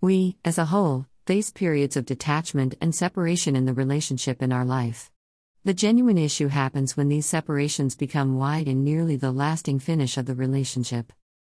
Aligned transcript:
We, 0.00 0.36
as 0.44 0.58
a 0.58 0.66
whole, 0.66 1.06
face 1.26 1.50
periods 1.50 1.96
of 1.96 2.06
detachment 2.06 2.76
and 2.80 2.94
separation 2.94 3.56
in 3.56 3.64
the 3.64 3.74
relationship 3.74 4.40
in 4.42 4.52
our 4.52 4.64
life. 4.64 5.10
The 5.64 5.74
genuine 5.74 6.18
issue 6.18 6.46
happens 6.46 6.96
when 6.96 7.08
these 7.08 7.26
separations 7.26 7.96
become 7.96 8.38
wide 8.38 8.68
and 8.68 8.84
nearly 8.84 9.16
the 9.16 9.32
lasting 9.32 9.80
finish 9.80 10.16
of 10.16 10.26
the 10.26 10.36
relationship. 10.36 11.12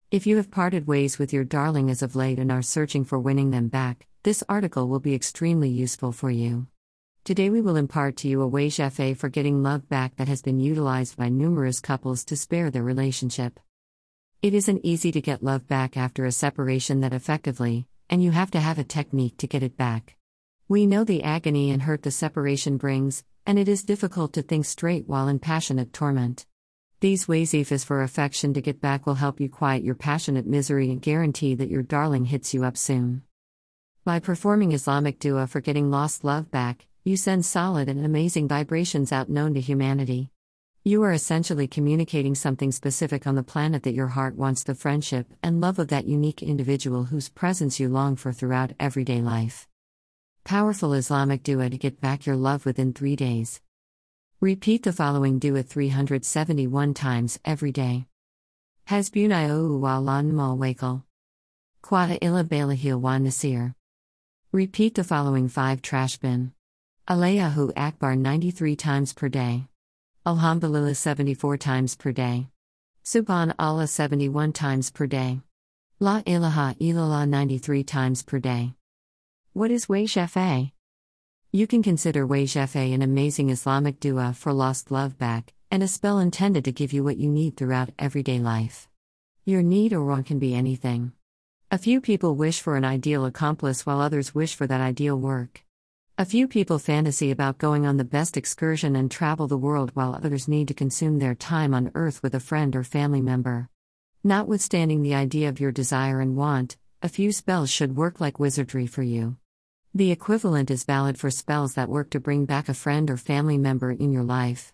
If 0.10 0.26
you 0.26 0.38
have 0.38 0.52
parted 0.52 0.88
ways 0.88 1.20
with 1.20 1.34
your 1.34 1.44
darling 1.44 1.90
as 1.90 2.02
of 2.02 2.16
late 2.16 2.40
and 2.40 2.50
are 2.50 2.62
searching 2.62 3.04
for 3.04 3.20
winning 3.20 3.52
them 3.52 3.68
back, 3.68 4.08
this 4.24 4.42
article 4.48 4.88
will 4.88 5.02
be 5.02 5.14
extremely 5.14 5.70
useful 5.70 6.14
for 6.14 6.32
you. 6.32 6.68
Today 7.26 7.50
we 7.50 7.60
will 7.60 7.76
impart 7.76 8.16
to 8.18 8.30
you 8.30 8.42
a 8.42 8.48
way 8.48 8.70
chef 8.70 9.02
for 9.18 9.28
getting 9.28 9.62
love 9.62 9.90
back 9.90 10.16
that 10.16 10.30
has 10.30 10.42
been 10.42 10.62
utilized 10.62 11.18
by 11.18 11.28
numerous 11.28 11.82
couples 11.82 12.24
to 12.24 12.38
spare 12.38 12.72
their 12.72 12.84
relationship. 12.84 13.60
It 14.42 14.54
isn't 14.54 14.86
easy 14.86 15.12
to 15.12 15.20
get 15.20 15.44
love 15.44 15.68
back 15.68 15.98
after 15.98 16.24
a 16.24 16.32
separation 16.32 17.02
that 17.02 17.12
effectively, 17.12 17.86
and 18.10 18.24
you 18.24 18.32
have 18.32 18.52
to 18.52 18.60
have 18.60 18.80
a 18.80 18.84
technique 18.84 19.38
to 19.38 19.48
get 19.48 19.64
it 19.64 19.78
back. 19.78 20.16
We 20.68 20.86
know 20.86 21.04
the 21.04 21.24
agony 21.24 21.72
and 21.72 21.82
hurt 21.82 22.04
the 22.04 22.12
separation 22.12 22.78
brings, 22.78 23.24
and 23.46 23.58
it 23.58 23.68
is 23.68 23.84
difficult 23.84 24.34
to 24.34 24.42
think 24.42 24.66
straight 24.66 25.08
while 25.08 25.28
in 25.28 25.40
passionate 25.40 25.94
torment. 25.94 26.46
These 27.00 27.28
ways 27.28 27.54
ifas 27.54 27.86
for 27.86 28.04
affection 28.04 28.54
to 28.54 28.62
get 28.62 28.82
back 28.82 29.06
will 29.06 29.16
help 29.16 29.40
you 29.40 29.50
quiet 29.50 29.84
your 29.84 29.96
passionate 29.96 30.46
misery 30.46 30.92
and 30.92 31.02
guarantee 31.02 31.56
that 31.56 31.70
your 31.70 31.82
darling 31.82 32.26
hits 32.26 32.54
you 32.54 32.66
up 32.66 32.76
soon. 32.76 33.24
By 34.04 34.20
performing 34.20 34.74
Islamic 34.74 35.20
dua 35.20 35.48
for 35.48 35.62
getting 35.62 35.90
lost 35.90 36.24
love 36.24 36.52
back, 36.52 36.88
you 37.04 37.16
send 37.16 37.46
solid 37.46 37.88
and 37.88 38.06
amazing 38.06 38.48
vibrations 38.48 39.12
out 39.12 39.30
known 39.30 39.54
to 39.54 39.62
humanity. 39.62 40.30
You 40.86 41.04
are 41.04 41.12
essentially 41.12 41.68
communicating 41.68 42.36
something 42.36 42.72
specific 42.72 43.28
on 43.28 43.36
the 43.36 43.44
planet 43.44 43.84
that 43.84 43.94
your 43.94 44.08
heart 44.08 44.38
wants 44.38 44.64
the 44.64 44.74
friendship 44.74 45.28
and 45.44 45.60
love 45.60 45.78
of 45.78 45.90
that 45.90 46.08
unique 46.08 46.42
individual 46.42 47.04
whose 47.04 47.28
presence 47.28 47.82
you 47.82 47.90
long 47.90 48.16
for 48.16 48.32
throughout 48.32 48.72
everyday 48.80 49.22
life. 49.22 49.68
Powerful 50.46 50.94
Islamic 50.94 51.44
dua 51.44 51.70
to 51.70 51.78
get 51.78 52.00
back 52.00 52.26
your 52.26 52.38
love 52.38 52.66
within 52.66 52.94
three 52.94 53.18
days. 53.18 53.60
Repeat 54.40 54.84
the 54.84 54.94
following 54.94 55.38
dua 55.38 55.64
371 55.64 56.94
times 56.94 57.40
every 57.44 57.74
day. 57.74 58.06
Hasbunai 58.88 59.80
wa 59.80 59.98
la 59.98 60.22
nmal 60.22 60.58
wakal. 60.58 61.04
Quada 61.84 62.18
illa 62.22 62.46
balahil 62.46 63.02
wa 63.02 63.18
nasir. 63.18 63.76
Repeat 64.54 64.96
the 64.96 65.04
following 65.04 65.50
five 65.50 65.82
trash 65.82 66.18
bin. 66.18 66.54
Allahu 67.10 67.74
Akbar 67.76 68.16
93 68.16 68.78
times 68.78 69.14
per 69.14 69.28
day. 69.28 69.69
Alhamdulillah 70.30 70.94
74 70.94 71.58
times 71.58 71.96
per 71.96 72.12
day. 72.12 72.50
Subhan 73.04 73.52
Allah 73.58 73.88
71 73.88 74.54
times 74.54 74.92
per 74.92 75.08
day. 75.08 75.42
La 76.00 76.22
ilaha 76.24 76.76
illallah 76.80 77.28
93 77.28 77.84
times 77.84 78.22
per 78.22 78.38
day. 78.38 78.76
What 79.54 79.72
is 79.72 79.90
Way 79.90 80.06
Shafe? 80.06 80.72
You 81.52 81.66
can 81.66 81.82
consider 81.82 82.28
Way 82.28 82.46
Shafe 82.46 82.94
an 82.94 83.02
amazing 83.02 83.50
Islamic 83.50 84.00
dua 84.00 84.36
for 84.38 84.54
lost 84.54 84.92
love 84.92 85.18
back, 85.18 85.52
and 85.72 85.82
a 85.82 85.88
spell 85.88 86.20
intended 86.20 86.64
to 86.66 86.72
give 86.72 86.94
you 86.94 87.04
what 87.04 87.18
you 87.18 87.28
need 87.28 87.58
throughout 87.58 87.90
everyday 87.98 88.38
life. 88.38 88.88
Your 89.46 89.64
need 89.64 89.94
or 89.94 90.06
want 90.06 90.28
can 90.28 90.38
be 90.38 90.54
anything. 90.54 91.12
A 91.72 91.80
few 91.80 92.00
people 92.02 92.36
wish 92.36 92.62
for 92.62 92.78
an 92.78 92.86
ideal 92.86 93.26
accomplice 93.26 93.84
while 93.84 94.00
others 94.00 94.36
wish 94.36 94.54
for 94.54 94.68
that 94.68 94.80
ideal 94.80 95.18
work. 95.18 95.66
A 96.20 96.26
few 96.26 96.50
people 96.50 96.80
fantasy 96.80 97.32
about 97.32 97.60
going 97.60 97.86
on 97.86 97.96
the 97.96 98.04
best 98.04 98.36
excursion 98.36 98.98
and 98.98 99.10
travel 99.10 99.48
the 99.48 99.58
world 99.58 99.92
while 99.94 100.14
others 100.14 100.50
need 100.50 100.68
to 100.68 100.74
consume 100.74 101.18
their 101.18 101.34
time 101.34 101.74
on 101.74 101.94
earth 101.96 102.22
with 102.22 102.36
a 102.36 102.42
friend 102.42 102.76
or 102.76 102.84
family 102.84 103.22
member. 103.22 103.70
Notwithstanding 104.22 105.02
the 105.02 105.16
idea 105.16 105.48
of 105.48 105.62
your 105.62 105.72
desire 105.72 106.20
and 106.20 106.36
want, 106.36 106.76
a 107.02 107.08
few 107.08 107.32
spells 107.32 107.70
should 107.70 107.96
work 107.96 108.20
like 108.20 108.38
wizardry 108.38 108.86
for 108.86 109.02
you. 109.02 109.38
The 109.96 110.12
equivalent 110.12 110.70
is 110.70 110.84
valid 110.84 111.18
for 111.18 111.32
spells 111.32 111.76
that 111.76 111.88
work 111.88 112.10
to 112.10 112.20
bring 112.20 112.44
back 112.44 112.68
a 112.68 112.74
friend 112.74 113.10
or 113.10 113.16
family 113.16 113.58
member 113.58 113.90
in 113.90 114.12
your 114.12 114.26
life. 114.26 114.74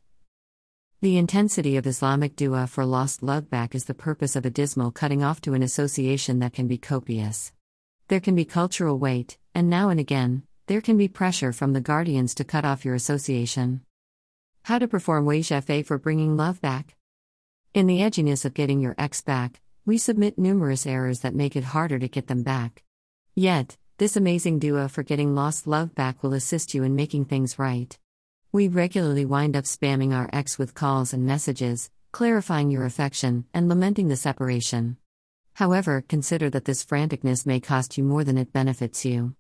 The 1.02 1.20
intensity 1.20 1.78
of 1.78 1.86
Islamic 1.86 2.36
dua 2.36 2.66
for 2.66 2.88
lost 2.88 3.22
love 3.22 3.52
back 3.52 3.76
is 3.76 3.86
the 3.86 3.94
purpose 3.94 4.36
of 4.36 4.48
a 4.48 4.50
dismal 4.50 4.90
cutting 4.90 5.24
off 5.24 5.42
to 5.42 5.54
an 5.54 5.62
association 5.62 6.40
that 6.40 6.54
can 6.54 6.66
be 6.68 6.80
copious. 6.80 7.54
There 8.08 8.20
can 8.20 8.34
be 8.34 8.46
cultural 8.46 8.98
weight, 8.98 9.38
and 9.54 9.70
now 9.70 9.90
and 9.90 10.00
again, 10.00 10.42
there 10.68 10.82
can 10.82 10.98
be 10.98 11.08
pressure 11.08 11.54
from 11.54 11.74
the 11.74 11.82
guardians 11.82 12.34
to 12.34 12.44
cut 12.44 12.66
off 12.66 12.84
your 12.84 12.96
association. 12.96 13.82
How 14.64 14.80
to 14.80 14.88
perform 14.88 15.26
Wayshef 15.26 15.86
for 15.86 16.00
bringing 16.00 16.36
love 16.36 16.60
back? 16.60 16.96
In 17.76 17.86
the 17.86 18.00
edginess 18.00 18.46
of 18.46 18.56
getting 18.56 18.80
your 18.80 18.96
ex 18.98 19.22
back, 19.22 19.62
we 19.86 20.00
submit 20.00 20.40
numerous 20.40 20.88
errors 20.88 21.20
that 21.20 21.36
make 21.36 21.56
it 21.56 21.66
harder 21.66 22.00
to 22.00 22.08
get 22.08 22.26
them 22.26 22.42
back. 22.42 22.84
Yet, 23.36 23.78
this 24.00 24.18
amazing 24.18 24.58
dua 24.58 24.90
for 24.90 25.04
getting 25.04 25.36
lost 25.36 25.68
love 25.68 25.94
back 25.94 26.24
will 26.24 26.34
assist 26.34 26.74
you 26.74 26.82
in 26.84 26.96
making 26.96 27.26
things 27.26 27.60
right. 27.60 27.96
We 28.52 28.68
regularly 28.68 29.26
wind 29.26 29.56
up 29.56 29.66
spamming 29.66 30.16
our 30.16 30.30
ex 30.34 30.58
with 30.58 30.74
calls 30.74 31.14
and 31.14 31.28
messages, 31.28 31.92
clarifying 32.12 32.72
your 32.72 32.86
affection, 32.86 33.46
and 33.54 33.70
lamenting 33.70 34.08
the 34.08 34.16
separation. 34.16 34.98
However, 35.54 36.04
consider 36.08 36.50
that 36.50 36.66
this 36.66 36.84
franticness 36.84 37.46
may 37.46 37.60
cost 37.60 38.00
you 38.00 38.04
more 38.04 38.24
than 38.24 38.40
it 38.40 38.52
benefits 38.52 39.06
you. 39.06 39.36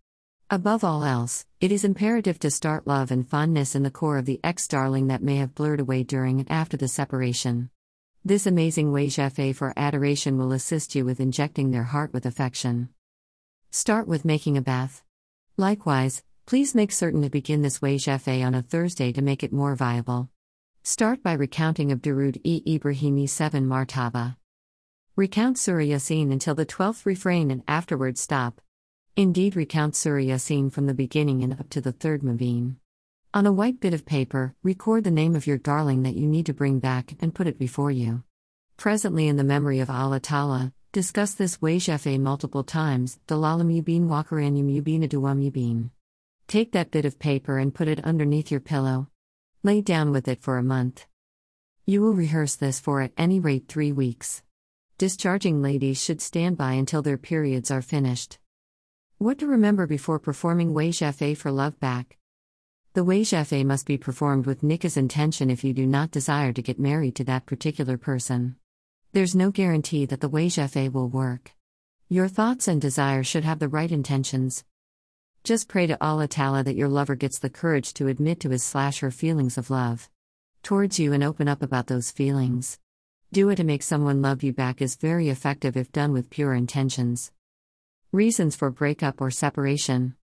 Above 0.52 0.84
all 0.84 1.04
else, 1.04 1.44
it 1.60 1.72
is 1.72 1.84
imperative 1.84 2.38
to 2.38 2.52
start 2.52 2.86
love 2.86 3.10
and 3.10 3.28
fondness 3.28 3.74
in 3.74 3.82
the 3.82 3.90
core 3.90 4.20
of 4.20 4.26
the 4.26 4.40
ex 4.44 4.68
darling 4.68 5.08
that 5.08 5.24
may 5.24 5.38
have 5.38 5.56
blurred 5.56 5.80
away 5.80 6.04
during 6.04 6.40
and 6.40 6.52
after 6.52 6.78
the 6.78 6.88
separation. 6.88 7.72
This 8.24 8.46
amazing 8.46 8.92
way 8.92 9.10
for 9.10 9.74
adoration 9.76 10.38
will 10.38 10.52
assist 10.52 10.94
you 10.94 11.04
with 11.04 11.20
injecting 11.20 11.72
their 11.72 11.86
heart 11.86 12.14
with 12.14 12.28
affection. 12.28 12.90
Start 13.72 14.08
with 14.08 14.24
making 14.24 14.56
a 14.56 14.62
bath. 14.62 15.04
Likewise, 15.58 16.22
please 16.46 16.76
make 16.76 16.92
certain 16.92 17.24
to 17.24 17.30
begin 17.32 17.64
this 17.64 17.82
way 17.82 17.98
on 18.44 18.54
a 18.54 18.62
Thursday 18.62 19.12
to 19.14 19.24
make 19.24 19.44
it 19.44 19.52
more 19.52 19.74
viable. 19.74 20.30
Start 20.84 21.24
by 21.24 21.34
recounting 21.34 21.92
of 21.92 22.04
Durud 22.04 22.40
e 22.44 22.62
Ibrahimi 22.68 23.28
7 23.28 23.66
Martaba. 23.66 24.38
Recount 25.16 25.58
Surah 25.58 25.86
Yasin 25.86 26.32
until 26.32 26.54
the 26.54 26.68
12th 26.68 27.04
refrain 27.04 27.50
and 27.50 27.64
afterwards 27.68 28.22
stop. 28.22 28.62
Indeed, 29.18 29.56
recount 29.56 29.96
Surah 29.96 30.20
Yasin 30.20 30.70
from 30.70 30.88
the 30.88 30.94
beginning 30.94 31.42
and 31.42 31.53
up 31.53 31.70
to 31.70 31.80
the 31.80 31.94
third 31.94 32.22
Maveen. 32.22 32.76
On 33.34 33.46
a 33.46 33.53
white 33.53 33.80
bit 33.80 33.94
of 33.94 34.06
paper, 34.06 34.53
record 34.62 35.06
the 35.06 35.12
name 35.12 35.38
of 35.38 35.48
your 35.48 35.58
darling 35.58 36.03
that 36.03 36.18
you 36.18 36.28
need 36.28 36.46
to 36.48 36.53
bring 36.53 36.80
back 36.80 37.16
and 37.22 37.34
put 37.34 37.48
it 37.48 37.58
before 37.58 37.92
you. 37.92 38.24
Presently, 38.76 39.30
in 39.30 39.38
the 39.38 39.44
memory 39.46 39.80
of 39.80 39.90
Allah 39.90 40.20
Ta'ala, 40.20 40.74
discuss 40.92 41.34
this 41.34 41.59
Wayjefe 41.59 42.20
multiple 42.20 42.66
times, 42.66 43.18
Dalalam 43.26 43.74
Yubin 43.74 44.08
Wakaranyum 44.08 44.70
Yubin 44.70 45.08
Aduam 45.08 45.50
Yubin. 45.50 45.92
Take 46.50 46.74
that 46.74 46.92
bit 46.92 47.06
of 47.06 47.18
paper 47.18 47.58
and 47.58 47.74
put 47.74 47.88
it 47.88 48.03
underneath 48.03 48.52
your 48.52 48.59
pillow. 48.59 49.08
Lay 49.64 49.80
down 49.80 50.12
with 50.12 50.28
it 50.28 50.42
for 50.42 50.58
a 50.58 50.64
month. 50.64 51.06
You 51.86 52.02
will 52.02 52.14
rehearse 52.14 52.56
this 52.56 52.82
for 52.82 53.00
at 53.00 53.14
any 53.18 53.40
rate 53.40 53.70
three 53.70 53.94
weeks. 53.94 54.44
Discharging 54.97 55.62
ladies 55.62 56.03
should 56.03 56.22
stand 56.22 56.58
by 56.58 56.74
until 56.74 57.02
their 57.02 57.18
periods 57.18 57.72
are 57.72 57.82
finished. 57.82 58.40
What 59.18 59.40
to 59.40 59.48
remember 59.48 59.88
before 59.88 60.20
performing 60.20 60.74
Wayjafe 60.74 61.38
for 61.38 61.50
love 61.50 61.80
back? 61.80 62.18
The 62.96 63.06
Wayjafe 63.06 63.66
must 63.66 63.86
be 63.86 63.98
performed 63.98 64.46
with 64.46 64.62
nikah's 64.62 64.98
intention 64.98 65.50
if 65.50 65.64
you 65.64 65.72
do 65.72 65.88
not 65.88 66.12
desire 66.12 66.52
to 66.52 66.62
get 66.62 66.81
married 66.81 67.16
to 67.16 67.24
that 67.24 67.46
particular 67.46 67.98
person. 67.98 68.58
There's 69.14 69.34
no 69.34 69.52
guarantee 69.52 70.06
that 70.06 70.20
the 70.20 70.30
Wayjafe 70.30 70.92
will 70.92 71.08
work. 71.08 71.53
Your 72.09 72.28
thoughts 72.28 72.68
and 72.68 72.81
desires 72.81 73.26
should 73.26 73.46
have 73.46 73.59
the 73.59 73.70
right 73.70 73.90
intentions. 73.90 74.66
Just 75.46 75.70
pray 75.70 75.88
to 75.88 76.03
Allah 76.03 76.28
Ta'ala 76.28 76.64
that 76.64 76.76
your 76.76 76.90
lover 76.90 77.16
gets 77.16 77.40
the 77.40 77.50
courage 77.50 77.94
to 77.94 78.09
admit 78.09 78.42
to 78.42 78.50
his 78.50 78.64
slash 78.64 79.00
her 79.00 79.12
feelings 79.12 79.58
of 79.58 79.70
love 79.70 80.09
towards 80.62 81.00
you 81.00 81.14
and 81.14 81.24
open 81.24 81.47
up 81.47 81.62
about 81.62 81.88
those 81.88 82.12
feelings. 82.12 82.80
Do 83.32 83.50
it 83.50 83.56
to 83.58 83.64
make 83.64 83.84
someone 83.84 84.22
love 84.22 84.44
you 84.44 84.52
back 84.52 84.82
is 84.82 84.96
very 84.96 85.30
effective 85.30 85.78
if 85.78 85.92
done 85.94 86.12
with 86.12 86.30
pure 86.30 86.53
intentions. 86.53 87.32
Reasons 88.16 88.56
for 88.56 88.72
breakup 88.72 89.20
or 89.20 89.30
separation. 89.30 90.16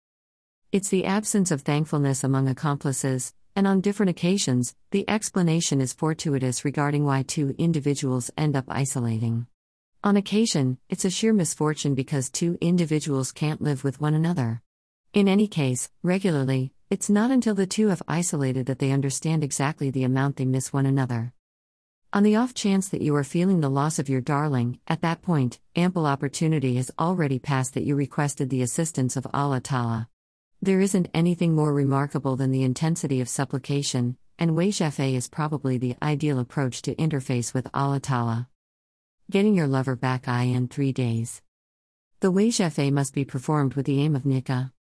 It's 0.73 0.89
the 0.89 1.05
absence 1.05 1.51
of 1.51 1.61
thankfulness 1.61 2.25
among 2.25 2.49
accomplices, 2.49 3.35
and 3.55 3.67
on 3.67 3.83
different 3.83 4.09
occasions, 4.09 4.75
the 4.93 5.07
explanation 5.11 5.79
is 5.79 5.93
fortuitous 5.93 6.65
regarding 6.65 7.05
why 7.05 7.23
two 7.23 7.55
individuals 7.59 8.31
end 8.35 8.57
up 8.57 8.65
isolating. 8.69 9.47
On 10.03 10.17
occasion, 10.17 10.79
it's 10.89 11.05
a 11.05 11.11
sheer 11.11 11.35
misfortune 11.35 11.95
because 11.95 12.31
two 12.31 12.57
individuals 12.63 13.31
can't 13.31 13.61
live 13.61 13.85
with 13.85 14.01
one 14.01 14.15
another. 14.15 14.63
In 15.13 15.29
any 15.29 15.47
case, 15.47 15.91
regularly, 16.03 16.73
it's 16.89 17.11
not 17.11 17.31
until 17.31 17.55
the 17.55 17.67
two 17.67 17.89
have 17.89 18.03
isolated 18.09 18.65
that 18.69 18.79
they 18.79 18.91
understand 18.91 19.45
exactly 19.45 19.91
the 19.91 20.05
amount 20.05 20.37
they 20.37 20.47
miss 20.47 20.73
one 20.73 20.87
another. 20.87 21.35
On 22.15 22.23
the 22.23 22.37
off 22.37 22.53
chance 22.53 22.89
that 22.89 23.01
you 23.01 23.17
are 23.17 23.25
feeling 23.25 23.61
the 23.61 23.71
loss 23.71 23.99
of 23.99 24.11
your 24.11 24.21
darling, 24.21 24.79
at 24.87 25.01
that 25.01 25.23
point, 25.23 25.59
ample 25.75 26.05
opportunity 26.05 26.77
has 26.77 26.91
already 26.99 27.39
passed 27.39 27.73
that 27.73 27.85
you 27.85 27.97
requested 27.97 28.51
the 28.51 28.61
assistance 28.61 29.17
of 29.17 29.27
Allah 29.33 29.61
Ta'ala. 29.61 30.11
There 30.61 30.83
isn't 30.83 31.09
anything 31.15 31.55
more 31.55 31.73
remarkable 31.73 32.37
than 32.37 32.51
the 32.51 32.65
intensity 32.65 33.23
of 33.23 33.31
supplication, 33.31 34.19
and 34.39 34.51
Wayshafe 34.51 35.15
is 35.15 35.27
probably 35.31 35.79
the 35.79 35.97
ideal 36.03 36.39
approach 36.39 36.83
to 36.83 36.95
interface 36.97 37.55
with 37.55 37.67
Allah 37.73 38.01
Ta'ala. 38.01 38.47
Getting 39.31 39.55
your 39.55 39.67
lover 39.67 39.97
back 39.97 40.29
in 40.29 40.69
three 40.69 40.93
days. 40.93 41.41
The 42.21 42.31
wajif 42.31 42.93
must 42.93 43.15
be 43.15 43.25
performed 43.25 43.73
with 43.73 43.87
the 43.87 44.03
aim 44.03 44.15
of 44.15 44.25
nikah. 44.25 44.71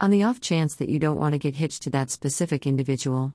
On 0.00 0.10
the 0.12 0.22
off 0.22 0.40
chance 0.40 0.76
that 0.76 0.88
you 0.88 1.00
don't 1.00 1.18
want 1.18 1.32
to 1.32 1.38
get 1.40 1.56
hitched 1.56 1.82
to 1.82 1.90
that 1.90 2.12
specific 2.12 2.64
individual, 2.64 3.34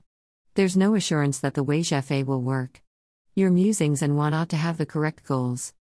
there's 0.54 0.74
no 0.74 0.94
assurance 0.94 1.38
that 1.40 1.52
the 1.52 1.64
wajif 1.64 2.24
will 2.24 2.40
work. 2.40 2.80
Your 3.34 3.50
musings 3.50 4.02
and 4.02 4.14
want 4.14 4.34
ought 4.34 4.50
to 4.50 4.58
have 4.58 4.76
the 4.76 4.84
correct 4.84 5.24
goals. 5.24 5.72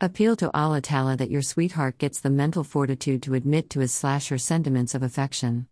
Appeal 0.00 0.34
to 0.36 0.50
Allah 0.56 0.80
Ta'ala 0.80 1.14
that 1.18 1.30
your 1.30 1.42
sweetheart 1.42 1.98
gets 1.98 2.20
the 2.20 2.30
mental 2.30 2.64
fortitude 2.64 3.22
to 3.24 3.34
admit 3.34 3.68
to 3.70 3.80
his 3.80 3.92
slash 3.92 4.28
her 4.28 4.38
sentiments 4.38 4.94
of 4.94 5.02
affection 5.02 5.66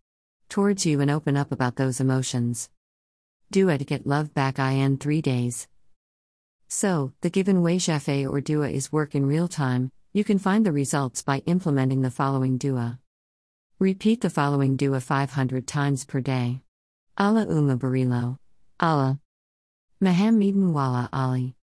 towards 0.50 0.84
you 0.84 1.00
and 1.00 1.10
open 1.10 1.34
up 1.34 1.50
about 1.50 1.76
those 1.76 1.98
emotions. 1.98 2.68
Dua 3.50 3.78
to 3.78 3.84
get 3.86 4.06
love 4.06 4.34
back 4.34 4.58
in 4.58 4.98
3 4.98 5.22
days. 5.22 5.66
So, 6.68 7.12
the 7.22 7.30
given 7.30 7.62
way 7.62 7.78
Jafe 7.78 8.26
or 8.26 8.42
Dua 8.42 8.68
is 8.68 8.92
work 8.92 9.14
in 9.14 9.24
real 9.24 9.48
time, 9.48 9.90
you 10.12 10.24
can 10.24 10.38
find 10.38 10.66
the 10.66 10.72
results 10.72 11.22
by 11.22 11.38
implementing 11.46 12.02
the 12.02 12.10
following 12.10 12.58
Dua. 12.58 12.98
Repeat 13.78 14.20
the 14.20 14.28
following 14.28 14.76
Dua 14.76 15.00
500 15.00 15.66
times 15.66 16.04
per 16.04 16.20
day. 16.20 16.60
Allah 17.16 17.46
Umma 17.46 17.78
Barilo. 17.78 18.38
Allah. 18.78 19.18
Mahammedan 20.00 20.72
Wala 20.72 21.08
Ali. 21.12 21.56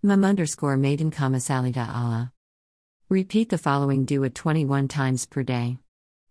Mum 0.00 0.24
underscore 0.24 0.76
maiden 0.76 1.10
comma 1.10 1.40
salida 1.40 1.90
Allah. 1.92 2.32
Repeat 3.08 3.48
the 3.48 3.58
following 3.58 4.04
dua 4.04 4.30
21 4.30 4.86
times 4.86 5.26
per 5.26 5.42
day. 5.42 5.78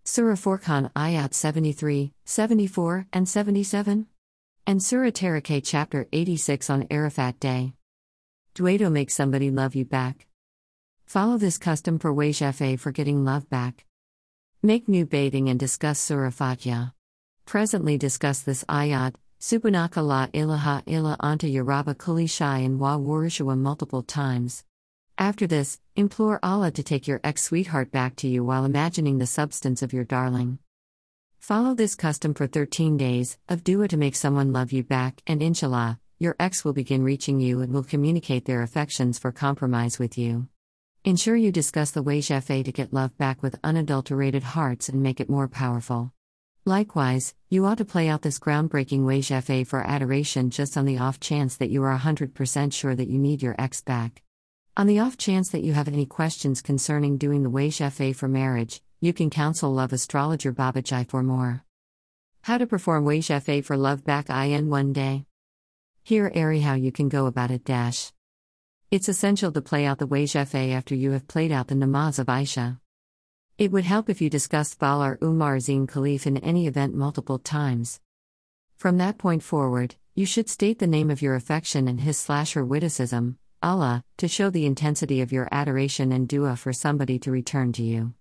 Surah 0.06 0.36
Furqan 0.36 0.94
ayat 0.94 1.34
73, 1.34 2.14
74, 2.24 3.08
and 3.12 3.28
77. 3.28 4.08
And 4.66 4.82
Surah 4.82 5.10
Tariqah 5.10 5.62
chapter 5.62 6.08
86 6.14 6.70
on 6.70 6.88
Arafat 6.90 7.38
Day. 7.42 7.74
Dueto 8.56 8.90
make 8.90 9.12
somebody 9.12 9.52
love 9.52 9.76
you 9.76 9.84
back. 9.84 10.28
Follow 11.06 11.38
this 11.38 11.58
custom 11.58 12.00
for 12.00 12.14
Wajafe 12.14 12.80
for 12.80 12.94
getting 12.94 13.26
love 13.26 13.50
back. 13.50 13.84
Make 14.64 14.88
new 14.88 15.06
bathing 15.06 15.50
and 15.50 15.60
discuss 15.60 16.00
Surah 16.00 16.30
Fatiha. 16.30 16.92
Presently 17.46 17.98
discuss 17.98 18.40
this 18.40 18.64
ayat, 18.70 19.16
Subhanaka 19.46 20.04
la 20.04 20.26
ilaha 20.34 20.82
illa 20.88 21.16
anta 21.22 21.48
yaraba 21.48 21.96
kuli 21.96 22.28
and 22.66 22.80
wa 22.80 22.98
warishua 22.98 23.56
multiple 23.56 24.02
times. 24.02 24.64
After 25.20 25.46
this, 25.46 25.80
implore 25.96 26.40
Allah 26.42 26.72
to 26.72 26.82
take 26.82 27.08
your 27.08 27.22
ex 27.24 27.44
sweetheart 27.44 27.92
back 27.92 28.16
to 28.16 28.28
you 28.28 28.44
while 28.44 28.66
imagining 28.66 29.20
the 29.20 29.28
substance 29.28 29.84
of 29.84 29.94
your 29.94 30.04
darling. 30.04 30.58
Follow 31.38 31.76
this 31.76 31.94
custom 31.94 32.34
for 32.34 32.48
13 32.48 32.98
days 32.98 33.38
of 33.48 33.64
dua 33.64 33.88
to 33.90 33.98
make 33.98 34.16
someone 34.16 34.52
love 34.52 34.72
you 34.72 34.84
back, 34.84 35.22
and 35.28 35.44
inshallah, 35.44 36.00
your 36.18 36.36
ex 36.40 36.66
will 36.66 36.74
begin 36.74 37.04
reaching 37.04 37.40
you 37.40 37.62
and 37.62 37.72
will 37.72 37.84
communicate 37.84 38.46
their 38.46 38.64
affections 38.64 39.20
for 39.20 39.32
compromise 39.32 40.00
with 40.00 40.18
you. 40.18 40.48
Ensure 41.04 41.36
you 41.36 41.52
discuss 41.52 41.92
the 41.92 42.02
way 42.02 42.20
Jaffe 42.20 42.64
to 42.64 42.72
get 42.72 42.94
love 42.94 43.16
back 43.20 43.44
with 43.44 43.60
unadulterated 43.64 44.42
hearts 44.42 44.90
and 44.90 45.04
make 45.04 45.20
it 45.20 45.30
more 45.30 45.48
powerful. 45.48 46.15
Likewise, 46.68 47.36
you 47.48 47.64
ought 47.68 47.78
to 47.78 47.86
play 47.86 48.10
out 48.10 48.24
this 48.24 48.40
groundbreaking 48.40 49.22
Jaffe 49.22 49.66
for 49.66 49.86
adoration 49.86 50.50
just 50.50 50.76
on 50.76 50.86
the 50.86 50.98
off 50.98 51.20
chance 51.20 51.58
that 51.58 51.70
you 51.70 51.84
are 51.84 51.96
100% 51.96 52.74
sure 52.74 52.96
that 52.96 53.08
you 53.08 53.20
need 53.20 53.44
your 53.44 53.54
ex 53.60 53.82
back. 53.82 54.24
On 54.76 54.88
the 54.88 54.98
off 54.98 55.16
chance 55.16 55.50
that 55.50 55.64
you 55.64 55.74
have 55.74 55.88
any 55.88 56.08
questions 56.08 56.64
concerning 56.64 57.20
doing 57.20 57.44
the 57.44 57.70
Jaffe 57.70 58.14
for 58.14 58.28
marriage, 58.28 58.82
you 59.00 59.14
can 59.14 59.30
counsel 59.30 59.72
Love 59.72 59.94
Astrologer 59.94 60.52
Babajai 60.52 61.08
for 61.08 61.22
more. 61.22 61.64
How 62.42 62.58
to 62.58 62.66
perform 62.66 63.06
Jaffe 63.22 63.62
for 63.62 63.78
love 63.78 64.04
back 64.04 64.32
in 64.32 64.68
one 64.68 64.92
day. 64.92 65.28
Here 66.02 66.32
Ari 66.36 66.62
how 66.62 66.74
you 66.74 66.92
can 66.92 67.10
go 67.10 67.28
about 67.28 67.52
it 67.52 67.64
dash. 67.64 68.12
It's 68.90 69.08
essential 69.08 69.52
to 69.52 69.62
play 69.62 69.86
out 69.86 70.00
the 70.00 70.26
Jaffe 70.26 70.72
after 70.72 70.96
you 70.96 71.12
have 71.12 71.28
played 71.28 71.52
out 71.52 71.68
the 71.68 71.76
namaz 71.76 72.18
of 72.18 72.26
Aisha. 72.26 72.80
It 73.58 73.72
would 73.72 73.86
help 73.86 74.10
if 74.10 74.22
you 74.22 74.30
discussed 74.30 74.80
Balar 74.80 75.18
Umar 75.22 75.58
Zine 75.60 75.88
Khalif 75.88 76.28
in 76.28 76.36
any 76.38 76.68
event 76.68 76.94
multiple 76.94 77.40
times. 77.40 78.02
From 78.76 78.98
that 78.98 79.18
point 79.18 79.44
forward, 79.44 79.96
you 80.14 80.26
should 80.26 80.50
state 80.50 80.80
the 80.80 80.88
name 80.88 81.10
of 81.10 81.22
your 81.22 81.36
affection 81.36 81.88
and 81.88 82.02
his 82.02 82.18
slash 82.18 82.52
her 82.54 82.66
witticism, 82.66 83.38
Allah, 83.64 84.04
to 84.18 84.28
show 84.28 84.50
the 84.50 84.66
intensity 84.66 85.22
of 85.22 85.32
your 85.32 85.48
adoration 85.54 86.12
and 86.12 86.28
dua 86.28 86.58
for 86.58 86.74
somebody 86.74 87.18
to 87.20 87.32
return 87.32 87.72
to 87.74 87.82
you. 87.82 88.14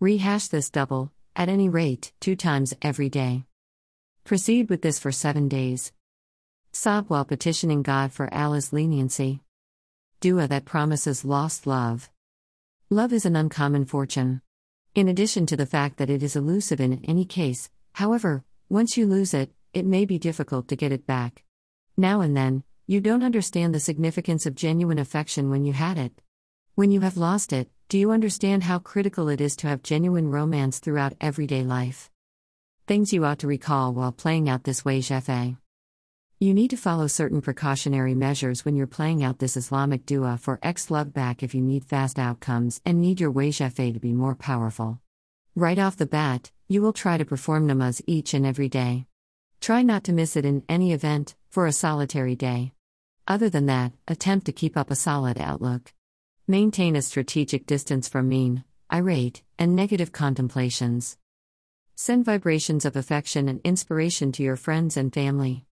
Rehash 0.00 0.48
this 0.48 0.68
double, 0.68 1.10
at 1.34 1.48
any 1.48 1.70
rate, 1.70 2.12
two 2.20 2.36
times 2.36 2.74
every 2.82 3.08
day. 3.08 3.44
Proceed 4.24 4.68
with 4.68 4.82
this 4.82 4.98
for 4.98 5.12
seven 5.12 5.48
days. 5.48 5.94
Sob 6.72 7.08
while 7.08 7.24
petitioning 7.24 7.82
God 7.82 8.12
for 8.12 8.32
Allah's 8.34 8.70
leniency. 8.70 9.40
Dua 10.20 10.46
that 10.48 10.66
promises 10.66 11.24
lost 11.24 11.66
love. 11.66 12.10
Love 12.90 13.14
is 13.14 13.24
an 13.24 13.34
uncommon 13.34 13.86
fortune. 13.86 14.42
In 14.94 15.08
addition 15.08 15.44
to 15.46 15.56
the 15.56 15.66
fact 15.66 15.96
that 15.96 16.08
it 16.08 16.22
is 16.22 16.36
elusive 16.36 16.80
in 16.80 17.04
any 17.04 17.24
case, 17.24 17.68
however, 17.94 18.44
once 18.68 18.96
you 18.96 19.06
lose 19.06 19.34
it, 19.34 19.50
it 19.72 19.84
may 19.84 20.04
be 20.04 20.20
difficult 20.20 20.68
to 20.68 20.76
get 20.76 20.92
it 20.92 21.04
back. 21.04 21.42
Now 21.96 22.20
and 22.20 22.36
then, 22.36 22.62
you 22.86 23.00
don't 23.00 23.24
understand 23.24 23.74
the 23.74 23.80
significance 23.80 24.46
of 24.46 24.54
genuine 24.54 25.00
affection 25.00 25.50
when 25.50 25.64
you 25.64 25.72
had 25.72 25.98
it. 25.98 26.22
When 26.76 26.92
you 26.92 27.00
have 27.00 27.16
lost 27.16 27.52
it, 27.52 27.68
do 27.88 27.98
you 27.98 28.12
understand 28.12 28.62
how 28.62 28.78
critical 28.78 29.28
it 29.28 29.40
is 29.40 29.56
to 29.56 29.66
have 29.66 29.82
genuine 29.82 30.30
romance 30.30 30.78
throughout 30.78 31.14
everyday 31.20 31.64
life? 31.64 32.08
Things 32.86 33.12
you 33.12 33.24
ought 33.24 33.40
to 33.40 33.48
recall 33.48 33.94
while 33.94 34.12
playing 34.12 34.48
out 34.48 34.62
this 34.62 34.84
way, 34.84 35.00
Jaffe. 35.00 35.56
You 36.44 36.52
need 36.52 36.72
to 36.72 36.76
follow 36.76 37.06
certain 37.06 37.40
precautionary 37.40 38.14
measures 38.14 38.66
when 38.66 38.76
you're 38.76 38.86
playing 38.86 39.24
out 39.24 39.38
this 39.38 39.56
Islamic 39.56 40.04
dua 40.04 40.36
for 40.36 40.58
ex 40.62 40.90
love 40.90 41.14
back 41.14 41.42
if 41.42 41.54
you 41.54 41.62
need 41.62 41.86
fast 41.86 42.18
outcomes 42.18 42.82
and 42.84 43.00
need 43.00 43.18
your 43.18 43.32
wajafeh 43.32 43.94
to 43.94 43.98
be 43.98 44.12
more 44.12 44.34
powerful. 44.34 45.00
Right 45.56 45.78
off 45.78 45.96
the 45.96 46.04
bat, 46.04 46.50
you 46.68 46.82
will 46.82 46.92
try 46.92 47.16
to 47.16 47.24
perform 47.24 47.66
namaz 47.66 48.02
each 48.06 48.34
and 48.34 48.44
every 48.44 48.68
day. 48.68 49.06
Try 49.62 49.80
not 49.80 50.04
to 50.04 50.12
miss 50.12 50.36
it 50.36 50.44
in 50.44 50.64
any 50.68 50.92
event, 50.92 51.34
for 51.48 51.66
a 51.66 51.72
solitary 51.72 52.36
day. 52.36 52.72
Other 53.26 53.48
than 53.48 53.64
that, 53.64 53.92
attempt 54.06 54.44
to 54.44 54.52
keep 54.52 54.76
up 54.76 54.90
a 54.90 54.96
solid 54.96 55.40
outlook. 55.40 55.94
Maintain 56.46 56.94
a 56.94 57.00
strategic 57.00 57.64
distance 57.64 58.06
from 58.06 58.28
mean, 58.28 58.64
irate, 58.92 59.42
and 59.58 59.74
negative 59.74 60.12
contemplations. 60.12 61.16
Send 61.94 62.26
vibrations 62.26 62.84
of 62.84 62.96
affection 62.96 63.48
and 63.48 63.62
inspiration 63.64 64.30
to 64.32 64.42
your 64.42 64.56
friends 64.56 64.98
and 64.98 65.10
family. 65.10 65.64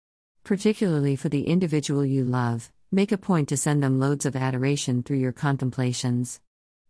Particularly 0.44 1.16
for 1.16 1.28
the 1.28 1.46
individual 1.46 2.04
you 2.04 2.25
love, 2.25 2.72
make 2.90 3.12
a 3.12 3.19
point 3.19 3.48
to 3.48 3.56
send 3.56 3.82
them 3.82 4.00
loads 4.00 4.26
of 4.26 4.34
adoration 4.34 5.02
through 5.02 5.19
your 5.19 5.32
contemplations. 5.32 6.40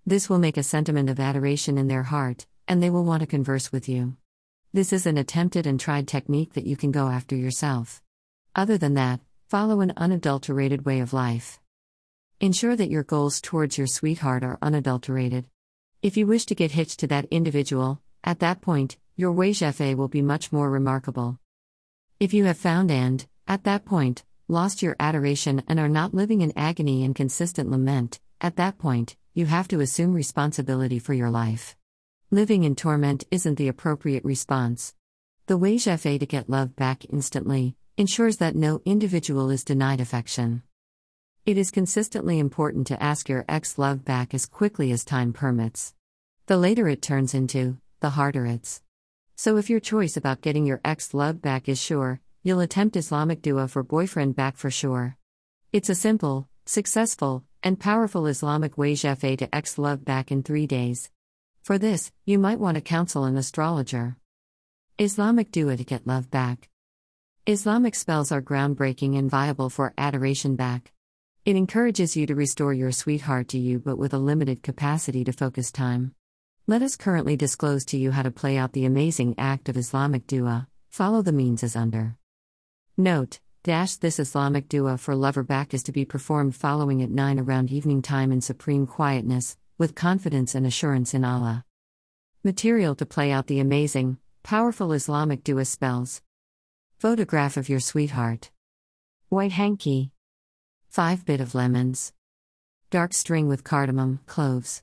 This 0.07 0.31
will 0.31 0.39
make 0.39 0.57
a 0.57 0.63
sentiment 0.63 1.11
of 1.11 1.21
adoration 1.21 1.77
in 1.77 1.89
their 1.89 2.05
heart, 2.05 2.47
and 2.67 2.83
they 2.83 2.91
will 2.91 3.05
want 3.05 3.21
to 3.21 3.27
converse 3.27 3.71
with 3.71 3.89
you. 3.89 4.17
This 4.73 4.93
is 4.93 5.05
an 5.05 5.19
attempted 5.19 5.67
and 5.67 5.79
tried 5.79 6.09
technique 6.09 6.55
that 6.55 6.67
you 6.67 6.77
can 6.77 6.93
go 6.93 7.09
after 7.09 7.37
yourself. 7.37 8.01
Other 8.55 8.79
than 8.79 8.95
that, 8.95 9.21
follow 9.49 9.81
an 9.81 9.93
unadulterated 9.97 10.87
way 10.87 11.01
of 11.01 11.13
life. 11.13 11.61
Ensure 12.41 12.77
that 12.77 12.91
your 12.91 13.03
goals 13.03 13.41
towards 13.41 13.77
your 13.77 13.87
sweetheart 13.87 14.43
are 14.45 14.59
unadulterated. 14.63 15.45
If 16.03 16.17
you 16.17 16.27
wish 16.27 16.47
to 16.47 16.55
get 16.55 16.71
hitched 16.71 17.01
to 17.01 17.07
that 17.09 17.27
individual, 17.31 18.01
at 18.25 18.39
that 18.39 18.61
point, 18.63 18.97
your 19.17 19.33
way 19.33 19.53
will 19.95 20.09
be 20.09 20.23
much 20.23 20.51
more 20.51 20.71
remarkable. 20.71 21.39
If 22.19 22.33
you 22.33 22.45
have 22.45 22.57
found 22.57 22.91
and, 22.91 23.27
at 23.51 23.65
that 23.65 23.85
point, 23.85 24.23
lost 24.47 24.81
your 24.81 24.95
adoration 25.01 25.61
and 25.67 25.81
are 25.81 25.89
not 25.89 26.15
living 26.15 26.41
in 26.41 26.53
agony 26.57 27.03
and 27.03 27.17
consistent 27.17 27.69
lament, 27.69 28.21
at 28.41 28.55
that 28.55 28.79
point, 28.79 29.17
you 29.35 29.45
have 29.45 29.67
to 29.67 29.81
assume 29.81 30.15
responsibility 30.15 31.01
for 31.01 31.15
your 31.15 31.31
life. 31.31 31.75
Living 32.31 32.63
in 32.63 32.77
torment 32.77 33.25
isn't 33.33 33.59
the 33.59 33.67
appropriate 33.67 34.25
response. 34.25 34.95
The 35.47 35.59
way 35.59 35.79
to 35.79 36.27
get 36.27 36.49
love 36.49 36.77
back 36.77 37.05
instantly 37.07 37.75
ensures 37.97 38.37
that 38.37 38.55
no 38.55 38.83
individual 38.85 39.51
is 39.51 39.65
denied 39.65 40.01
affection. 40.01 40.63
It 41.45 41.59
is 41.59 41.73
consistently 41.73 42.39
important 42.39 42.87
to 42.87 43.03
ask 43.03 43.29
your 43.29 43.45
ex 43.49 43.79
love 43.79 44.05
back 44.05 44.33
as 44.33 44.47
quickly 44.47 44.93
as 44.93 45.05
time 45.05 45.33
permits. 45.33 45.93
The 46.47 46.57
later 46.57 46.87
it 46.87 47.03
turns 47.03 47.35
into, 47.35 47.79
the 47.99 48.11
harder 48.11 48.47
it's. 48.47 48.81
So 49.35 49.57
if 49.57 49.69
your 49.69 49.81
choice 49.81 50.17
about 50.17 50.41
getting 50.41 50.67
your 50.67 50.81
ex 50.85 51.15
love 51.15 51.43
back 51.43 51.69
is 51.69 51.81
sure, 51.81 52.21
you'll 52.43 52.61
attempt 52.61 52.97
Islamic 52.97 53.43
dua 53.43 53.69
for 53.69 53.83
boyfriend 53.83 54.35
back 54.35 54.57
for 54.57 54.71
sure. 54.71 55.17
It's 55.73 55.91
a 55.91 55.95
simple, 55.95 56.49
successful, 56.65 57.45
and 57.63 57.79
powerful 57.79 58.27
Islamic 58.27 58.79
way 58.79 58.95
Jaffe 58.95 59.37
to 59.37 59.55
ex 59.55 59.79
love 59.79 60.05
back 60.05 60.33
in 60.33 60.43
three 60.43 60.67
days. 60.67 61.11
For 61.63 61.77
this, 61.77 62.11
you 62.25 62.39
might 62.39 62.59
want 62.59 62.77
to 62.77 62.81
counsel 62.81 63.25
an 63.25 63.37
astrologer. 63.37 64.17
Islamic 64.99 65.51
dua 65.51 65.77
to 65.77 65.85
get 65.85 66.07
love 66.07 66.31
back. 66.31 66.69
Islamic 67.47 67.95
spells 67.95 68.33
are 68.33 68.43
groundbreaking 68.43 69.19
and 69.19 69.31
viable 69.31 69.71
for 69.71 69.93
adoration 69.99 70.57
back. 70.57 70.93
It 71.45 71.57
encourages 71.57 72.17
you 72.17 72.27
to 72.27 72.35
restore 72.35 72.73
your 72.73 72.93
sweetheart 72.93 73.49
to 73.49 73.59
you 73.59 73.79
but 73.79 73.97
with 73.97 74.15
a 74.15 74.19
limited 74.19 74.63
capacity 74.63 75.25
to 75.25 75.33
focus 75.33 75.73
time. 75.73 76.15
Let 76.67 76.83
us 76.83 76.97
currently 76.97 77.37
disclose 77.37 77.85
to 77.87 77.99
you 77.99 78.13
how 78.13 78.23
to 78.23 78.31
play 78.31 78.57
out 78.57 78.73
the 78.73 78.85
amazing 78.85 79.35
act 79.39 79.69
of 79.69 79.77
Islamic 79.77 80.27
dua. 80.27 80.69
Follow 80.91 81.23
the 81.23 81.33
means 81.33 81.63
as 81.63 81.77
under. 81.77 82.17
Note, 83.01 83.41
dash 83.63 83.97
this 83.97 84.19
Islamic 84.19 84.69
dua 84.69 84.99
for 84.99 85.15
lover 85.15 85.43
back 85.43 85.73
is 85.73 85.83
to 85.85 85.91
be 85.91 86.05
performed 86.05 86.55
following 86.55 87.03
at 87.03 87.09
9 87.09 87.41
around 87.41 87.73
evening 87.73 88.03
time 88.03 88.31
in 88.31 88.43
supreme 88.43 88.87
quietness, 88.87 89.57
with 89.79 89.95
confidence 89.95 90.55
and 90.55 90.67
assurance 90.67 91.15
in 91.15 91.25
Allah. 91.25 91.65
Material 92.45 92.95
to 92.97 93.07
play 93.07 93.33
out 93.33 93.47
the 93.47 93.59
amazing, 93.59 94.19
powerful 94.43 94.93
Islamic 94.93 95.43
dua 95.43 95.65
spells. 95.65 96.21
Photograph 96.99 97.57
of 97.57 97.71
your 97.71 97.81
sweetheart. 97.81 98.51
White 99.31 99.53
hanky. 99.53 100.11
5 100.91 101.25
bit 101.25 101.41
of 101.41 101.55
lemons. 101.55 102.13
Dark 102.91 103.15
string 103.15 103.49
with 103.49 103.65
cardamom, 103.65 104.21
cloves. 104.27 104.83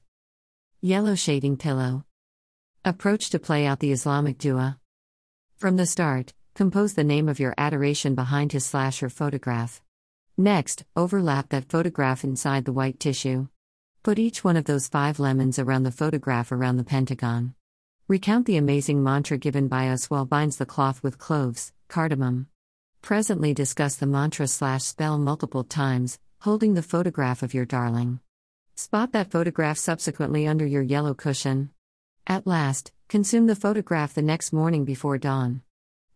Yellow 0.82 1.14
shading 1.14 1.56
pillow. 1.56 2.04
Approach 2.84 3.30
to 3.30 3.38
play 3.38 3.68
out 3.68 3.80
the 3.80 3.92
Islamic 3.92 4.40
dua. 4.40 4.80
From 5.56 5.76
the 5.76 5.86
start, 5.86 6.34
compose 6.58 6.94
the 6.94 7.04
name 7.04 7.30
of 7.30 7.40
your 7.40 7.54
adoration 7.56 8.16
behind 8.16 8.52
his 8.52 8.66
slash 8.66 9.02
her 9.02 9.10
photograph. 9.10 9.80
Next, 10.40 10.86
overlap 10.96 11.50
that 11.50 11.70
photograph 11.70 12.24
inside 12.24 12.66
the 12.66 12.74
white 12.74 13.00
tissue. 13.00 13.50
Put 14.02 14.18
each 14.18 14.44
one 14.44 14.58
of 14.58 14.66
those 14.66 14.88
five 14.88 15.20
lemons 15.20 15.60
around 15.60 15.84
the 15.84 15.92
photograph 15.92 16.52
around 16.52 16.78
the 16.78 16.84
pentagon. 16.84 17.54
Recount 18.08 18.48
the 18.48 18.58
amazing 18.58 19.04
mantra 19.04 19.38
given 19.38 19.68
by 19.68 19.90
us 19.90 20.10
while 20.10 20.26
binds 20.26 20.58
the 20.58 20.66
cloth 20.66 21.04
with 21.04 21.20
cloves, 21.20 21.74
cardamom. 21.90 22.48
Presently 23.04 23.54
discuss 23.54 23.96
the 23.96 24.08
mantra 24.08 24.48
slash 24.48 24.82
spell 24.82 25.20
multiple 25.20 25.64
times, 25.64 26.18
holding 26.40 26.74
the 26.74 26.82
photograph 26.82 27.44
of 27.44 27.54
your 27.54 27.66
darling. 27.66 28.20
Spot 28.74 29.12
that 29.12 29.30
photograph 29.30 29.78
subsequently 29.78 30.48
under 30.48 30.66
your 30.66 30.82
yellow 30.82 31.14
cushion. 31.14 31.70
At 32.26 32.48
last, 32.48 32.94
consume 33.08 33.46
the 33.46 33.56
photograph 33.56 34.16
the 34.16 34.24
next 34.24 34.52
morning 34.52 34.86
before 34.86 35.20
dawn. 35.20 35.62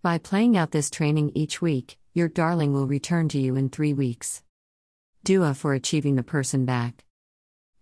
By 0.03 0.17
playing 0.17 0.57
out 0.57 0.71
this 0.71 0.89
training 0.89 1.31
each 1.35 1.61
week, 1.61 1.99
your 2.15 2.27
darling 2.27 2.73
will 2.73 2.87
return 2.87 3.29
to 3.29 3.39
you 3.39 3.55
in 3.55 3.69
three 3.69 3.93
weeks. 3.93 4.41
Dua 5.23 5.53
for 5.53 5.75
achieving 5.75 6.15
the 6.15 6.23
person 6.23 6.65
back. 6.65 7.05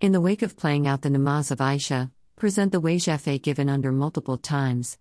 In 0.02 0.12
the 0.12 0.20
wake 0.20 0.42
of 0.42 0.58
playing 0.58 0.86
out 0.86 1.02
the 1.02 1.08
namaz 1.08 1.50
of 1.50 1.60
Aisha, 1.60 2.12
present 2.36 2.74
the 2.74 2.82
wajifeh 2.82 3.42
given 3.42 3.70
under 3.70 3.94
multiple 3.94 4.38
times. 4.38 4.98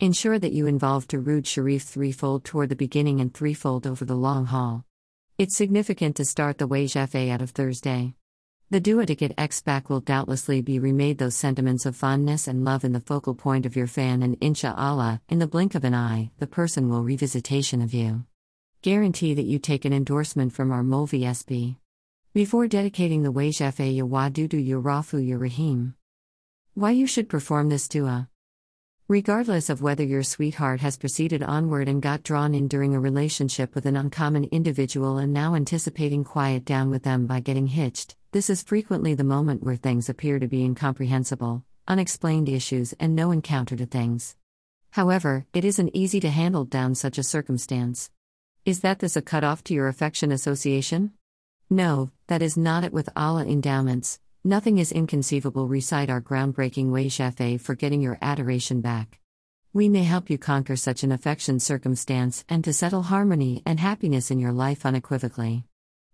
Ensure 0.00 0.40
that 0.40 0.54
you 0.54 0.66
involve 0.66 1.06
Durud 1.06 1.46
Sharif 1.46 1.84
threefold 1.84 2.44
toward 2.44 2.70
the 2.70 2.74
beginning 2.74 3.20
and 3.20 3.32
threefold 3.32 3.86
over 3.86 4.04
the 4.04 4.16
long 4.16 4.46
haul. 4.46 4.84
It's 5.38 5.56
significant 5.56 6.16
to 6.16 6.24
start 6.24 6.58
the 6.58 6.66
wajifeh 6.66 7.30
out 7.30 7.42
of 7.42 7.50
Thursday. 7.50 8.16
The 8.68 8.80
dua 8.80 9.06
to 9.06 9.14
get 9.14 9.32
X 9.38 9.62
back 9.62 9.88
will 9.88 10.00
doubtlessly 10.00 10.60
be 10.60 10.80
remade 10.80 11.18
those 11.18 11.36
sentiments 11.36 11.86
of 11.86 11.94
fondness 11.94 12.48
and 12.48 12.64
love 12.64 12.82
in 12.82 12.92
the 12.92 13.00
focal 13.00 13.32
point 13.32 13.64
of 13.64 13.76
your 13.76 13.86
fan 13.86 14.24
and 14.24 14.36
insha'Allah, 14.40 15.20
in 15.28 15.38
the 15.38 15.46
blink 15.46 15.76
of 15.76 15.84
an 15.84 15.94
eye, 15.94 16.32
the 16.40 16.48
person 16.48 16.88
will 16.88 17.04
revisitation 17.04 17.80
of 17.80 17.94
you. 17.94 18.24
Guarantee 18.82 19.34
that 19.34 19.44
you 19.44 19.60
take 19.60 19.84
an 19.84 19.92
endorsement 19.92 20.52
from 20.52 20.72
our 20.72 20.82
Molvi 20.82 21.20
SB. 21.20 21.76
Before 22.34 22.66
dedicating 22.66 23.22
the 23.22 23.32
wajifeh 23.32 23.94
ya 23.94 24.04
wadudu 24.04 24.58
ya 24.58 24.78
rafu 24.78 25.24
ya 25.24 25.36
rahim. 25.36 25.94
Why 26.74 26.90
you 26.90 27.06
should 27.06 27.28
perform 27.28 27.68
this 27.68 27.86
dua. 27.86 28.28
Regardless 29.06 29.70
of 29.70 29.80
whether 29.80 30.02
your 30.02 30.24
sweetheart 30.24 30.80
has 30.80 30.96
proceeded 30.96 31.40
onward 31.40 31.88
and 31.88 32.02
got 32.02 32.24
drawn 32.24 32.52
in 32.52 32.66
during 32.66 32.96
a 32.96 32.98
relationship 32.98 33.76
with 33.76 33.86
an 33.86 33.96
uncommon 33.96 34.42
individual 34.50 35.18
and 35.18 35.32
now 35.32 35.54
anticipating 35.54 36.24
quiet 36.24 36.64
down 36.64 36.90
with 36.90 37.04
them 37.04 37.26
by 37.26 37.38
getting 37.38 37.68
hitched, 37.68 38.16
this 38.36 38.50
is 38.50 38.62
frequently 38.62 39.14
the 39.14 39.24
moment 39.24 39.62
where 39.62 39.76
things 39.76 40.10
appear 40.10 40.38
to 40.38 40.46
be 40.46 40.62
incomprehensible, 40.62 41.64
unexplained 41.88 42.50
issues, 42.50 42.92
and 43.00 43.16
no 43.16 43.30
encounter 43.30 43.74
to 43.74 43.86
things. 43.86 44.36
However, 44.90 45.46
it 45.54 45.64
isn't 45.64 45.96
easy 45.96 46.20
to 46.20 46.28
handle 46.28 46.66
down 46.66 46.94
such 46.94 47.16
a 47.16 47.22
circumstance. 47.22 48.10
Is 48.66 48.80
that 48.80 48.98
this 48.98 49.16
a 49.16 49.22
cutoff 49.22 49.64
to 49.64 49.72
your 49.72 49.88
affection 49.88 50.30
association? 50.30 51.12
No, 51.70 52.10
that 52.26 52.42
is 52.42 52.58
not 52.58 52.84
it 52.84 52.92
with 52.92 53.08
Allah 53.16 53.46
endowments, 53.46 54.20
Nothing 54.44 54.76
is 54.76 54.92
inconceivable. 54.92 55.66
Recite 55.66 56.10
our 56.10 56.20
groundbreaking 56.20 56.90
Wajifeh 56.90 57.58
for 57.58 57.74
getting 57.74 58.02
your 58.02 58.18
adoration 58.20 58.82
back. 58.82 59.18
We 59.72 59.88
may 59.88 60.04
help 60.04 60.28
you 60.28 60.36
conquer 60.36 60.76
such 60.76 61.02
an 61.02 61.10
affection 61.10 61.58
circumstance 61.58 62.44
and 62.50 62.62
to 62.64 62.74
settle 62.74 63.04
harmony 63.04 63.62
and 63.64 63.80
happiness 63.80 64.30
in 64.30 64.38
your 64.38 64.52
life 64.52 64.84
unequivocally. 64.84 65.64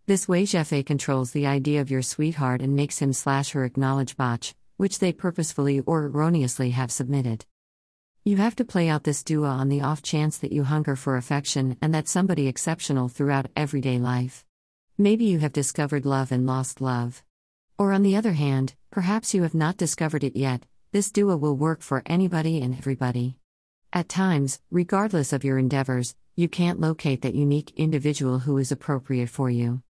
This 0.04 0.26
Wajifeh 0.26 0.85
controls 0.85 1.30
the 1.30 1.47
idea 1.47 1.80
of 1.80 1.88
your 1.88 2.02
sweetheart 2.02 2.61
and 2.61 2.75
makes 2.75 2.99
him 2.99 3.12
slash 3.12 3.52
her 3.52 3.64
acknowledge 3.64 4.16
botch, 4.16 4.52
which 4.76 4.99
they 4.99 5.12
purposefully 5.12 5.78
or 5.78 6.06
erroneously 6.06 6.71
have 6.71 6.90
submitted. 6.90 7.47
You 8.25 8.37
have 8.38 8.56
to 8.56 8.64
play 8.64 8.88
out 8.88 9.04
this 9.04 9.23
dua 9.23 9.50
on 9.50 9.68
the 9.68 9.80
off 9.80 10.02
chance 10.02 10.38
that 10.38 10.50
you 10.50 10.64
hunger 10.64 10.97
for 10.97 11.16
affection 11.16 11.76
and 11.80 11.94
that 11.94 12.09
somebody 12.09 12.49
exceptional 12.49 13.09
throughout 13.09 13.47
everyday 13.54 13.99
life. 13.99 14.44
Maybe 14.99 15.25
you 15.25 15.38
have 15.38 15.52
discovered 15.52 16.04
love 16.04 16.32
and 16.32 16.49
lost 16.49 16.80
love. 16.80 17.23
Or 17.78 17.92
on 17.92 18.02
the 18.02 18.16
other 18.16 18.32
hand, 18.32 18.75
perhaps 18.90 19.35
you 19.35 19.44
have 19.44 19.54
not 19.54 19.76
discovered 19.76 20.25
it 20.25 20.35
yet, 20.35 20.66
this 20.90 21.12
dua 21.12 21.37
will 21.37 21.56
work 21.56 21.80
for 21.80 22.02
anybody 22.06 22.61
and 22.61 22.76
everybody. 22.76 23.37
At 23.92 24.09
times, 24.09 24.61
regardless 24.68 25.32
of 25.32 25.44
your 25.44 25.59
endeavors, 25.59 26.16
you 26.35 26.49
can't 26.49 26.80
locate 26.80 27.23
that 27.23 27.37
unique 27.37 27.73
individual 27.76 28.40
who 28.40 28.59
is 28.59 28.73
appropriate 28.73 29.28
for 29.28 29.49
you. 29.49 29.80